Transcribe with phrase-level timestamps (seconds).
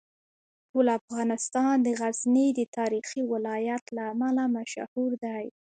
[0.69, 5.45] ټول افغانستان د غزني د تاریخي ولایت له امله مشهور دی.